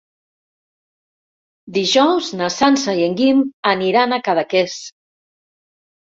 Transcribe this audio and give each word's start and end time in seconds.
Dijous 1.75 2.29
na 2.39 2.47
Sança 2.55 2.95
i 3.01 3.03
en 3.07 3.17
Guim 3.19 3.43
aniran 3.73 4.17
a 4.17 4.19
Cadaqués. 4.29 4.79